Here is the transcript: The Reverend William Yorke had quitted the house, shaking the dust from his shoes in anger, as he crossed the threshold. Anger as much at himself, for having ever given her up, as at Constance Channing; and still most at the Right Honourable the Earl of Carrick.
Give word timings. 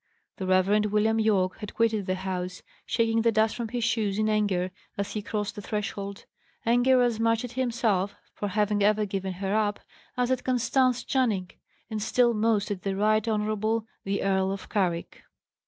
The 0.37 0.47
Reverend 0.47 0.87
William 0.87 1.19
Yorke 1.19 1.57
had 1.59 1.75
quitted 1.75 2.07
the 2.07 2.15
house, 2.15 2.63
shaking 2.87 3.21
the 3.21 3.31
dust 3.31 3.55
from 3.55 3.67
his 3.67 3.83
shoes 3.83 4.17
in 4.17 4.29
anger, 4.29 4.71
as 4.97 5.11
he 5.13 5.21
crossed 5.21 5.53
the 5.53 5.61
threshold. 5.61 6.25
Anger 6.65 7.03
as 7.03 7.19
much 7.19 7.45
at 7.45 7.51
himself, 7.51 8.15
for 8.33 8.47
having 8.47 8.81
ever 8.81 9.05
given 9.05 9.33
her 9.33 9.53
up, 9.55 9.79
as 10.17 10.31
at 10.31 10.43
Constance 10.43 11.03
Channing; 11.03 11.51
and 11.87 12.01
still 12.01 12.33
most 12.33 12.71
at 12.71 12.81
the 12.81 12.95
Right 12.95 13.27
Honourable 13.27 13.85
the 14.03 14.23
Earl 14.23 14.51
of 14.51 14.69
Carrick. 14.69 15.21